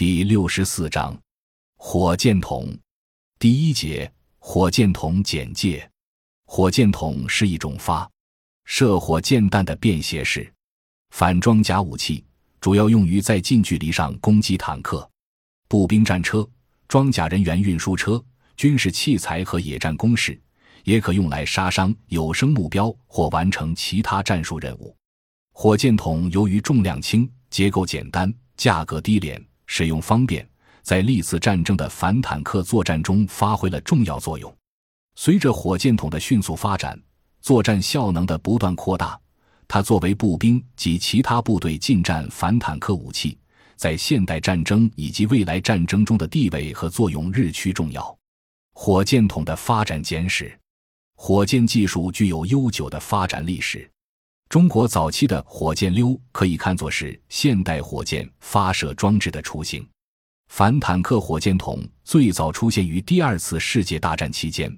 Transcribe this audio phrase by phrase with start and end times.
[0.00, 1.14] 第六十四章，
[1.76, 2.74] 火箭筒。
[3.38, 5.86] 第一节，火箭筒简介。
[6.46, 8.10] 火箭筒是一种发
[8.64, 10.50] 射火箭弹的便携式
[11.10, 12.24] 反装甲武器，
[12.62, 15.06] 主要用于在近距离上攻击坦克、
[15.68, 16.48] 步兵战车、
[16.88, 18.24] 装甲人员运输车、
[18.56, 20.40] 军事器材和野战工事，
[20.84, 24.96] 也可用来杀伤有生目标或完成其他战术任务。
[25.52, 29.38] 火箭筒由于重量轻、结构简单、价格低廉。
[29.72, 30.44] 使用方便，
[30.82, 34.52] 在历次战争的反坦克作战中发挥了重要作用。
[35.14, 37.00] 随着火箭筒的迅速发展，
[37.40, 39.16] 作战效能的不断扩大，
[39.68, 43.38] 它作为步兵及其他部队近战反坦克武器，
[43.76, 48.18] 在现代战争以及未来战争中的地位和作用日趋重要。
[48.74, 50.52] 火箭筒的发展简史：
[51.14, 53.88] 火箭技术具有悠久的发展历史。
[54.50, 59.88] 中国早期的火箭溜可以看作是现代火箭发射装置的雏形。
[60.48, 64.76] 反坦克火箭筒最早出现于第二次世界大战期间，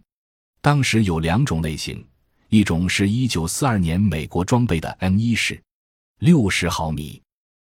[0.60, 2.06] 当时有两种类型，
[2.50, 5.58] 一种是一九四二年美国装备的 M 一式
[6.18, 7.22] 六十毫米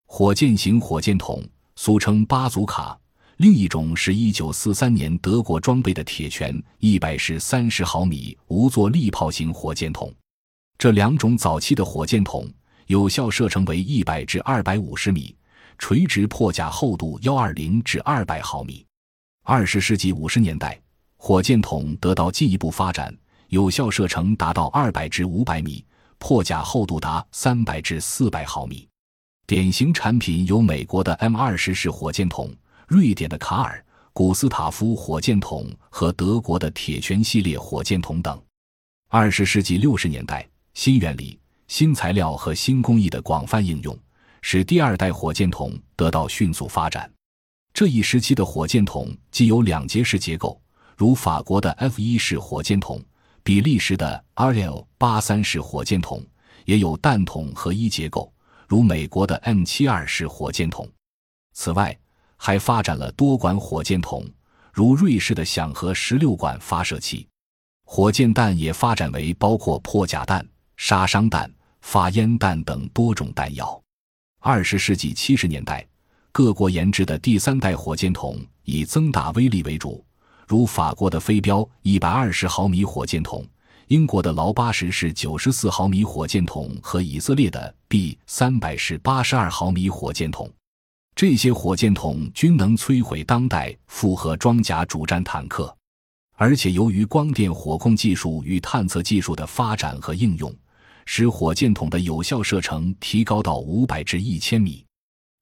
[0.06, 2.98] 火箭型火箭筒，俗称巴祖卡；
[3.36, 10.10] 另一种是一九四三年德国装备的铁拳一百式三十毫米无座力炮型火箭筒。
[10.80, 12.50] 这两种早期的火箭筒
[12.86, 15.36] 有效射程为一百至二百五十米，
[15.76, 18.82] 垂直破甲厚度幺二零至二百毫米。
[19.44, 20.80] 二十世纪五十年代，
[21.18, 23.14] 火箭筒得到进一步发展，
[23.48, 25.84] 有效射程达到二百至五百米，
[26.16, 28.88] 破甲厚度达三百至四百毫米。
[29.46, 32.50] 典型产品有美国的 M 二十式火箭筒、
[32.88, 33.84] 瑞典的卡尔
[34.14, 38.42] 古斯塔夫火箭筒和德国的铁拳系列火箭筒等。
[39.10, 40.48] 二十世纪六十年代。
[40.74, 43.96] 新原理、新材料和新工艺的广泛应用，
[44.40, 47.10] 使第二代火箭筒得到迅速发展。
[47.72, 50.60] 这一时期的火箭筒既有两节式结构，
[50.96, 53.02] 如法国的 F 一式火箭筒、
[53.42, 56.24] 比利时的 RL 八三式火箭筒，
[56.64, 58.32] 也有弹筒合一结构，
[58.66, 60.88] 如美国的 M 七二式火箭筒。
[61.52, 61.96] 此外，
[62.36, 64.24] 还发展了多管火箭筒，
[64.72, 67.26] 如瑞士的响核十六管发射器。
[67.84, 70.46] 火箭弹也发展为包括破甲弹。
[70.82, 71.48] 杀伤弹、
[71.82, 73.80] 发烟弹等多种弹药。
[74.40, 75.86] 二十世纪七十年代，
[76.32, 80.02] 各国研制的第三代火箭筒以增大威力为主，
[80.48, 83.46] 如法国的飞镖一百二十毫米火箭筒、
[83.88, 90.50] 英国的劳八十式九十四毫米火箭筒和以色列的 B 三百式八十二毫米火箭筒。
[91.14, 95.76] 这些火箭筒均能摧毁当代复合装甲主战坦克，
[96.36, 100.50] 而且由于光电火控技术与探测技术的发展和应用。
[101.06, 104.84] 使火箭筒的有效射程提高到五百至一千米。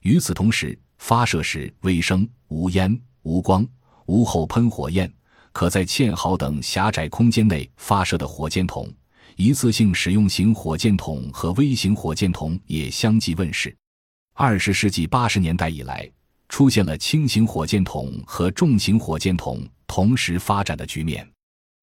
[0.03, 3.67] 与此同时，发射时微声、无烟、无光、
[4.07, 5.13] 无后喷火焰，
[5.53, 8.93] 可在堑壕等狭窄空间内发射的火箭筒，
[9.37, 13.77] 一次性使用型火箭筒和微型火箭筒也相继问世。
[14.35, 16.09] 二十世纪八十年代以来，
[16.49, 21.29] 出现了轻型火箭筒和重型火箭筒同时发展的局面。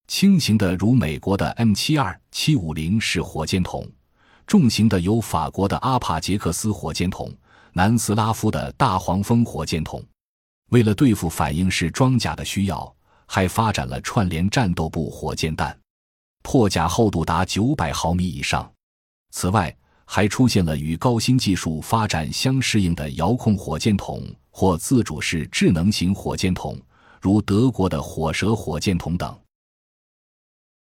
[0.07, 3.87] 轻型的如美国的 M 七二七五零式火箭筒，
[4.45, 7.33] 重型的有法国的阿帕杰克斯火箭筒、
[7.73, 10.03] 南斯拉夫的大黄蜂火箭筒。
[10.69, 12.95] 为了对付反应式装甲的需要，
[13.25, 15.75] 还发展了串联战斗部火箭弹，
[16.43, 18.71] 破甲厚度达九百毫米以上。
[19.31, 26.79] 此外，还出现了与高新技术发展相适应的遥控火箭筒或自主式智能型火箭筒，
[27.19, 29.35] 如德国的火蛇火箭筒等。